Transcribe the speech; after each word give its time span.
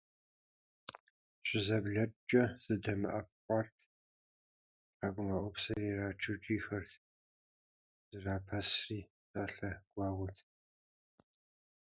ЩызэблэкӀкӀэ 1.47 2.43
зэдэмэпкъауэрт, 2.63 3.75
тхьэкӀумэӀупсыр 4.97 5.79
ирачу 5.91 6.37
кӀийхэрт, 6.43 6.91
зэрапэсри 8.09 8.99
псалъэ 9.09 9.71
гуауэт. 9.93 10.37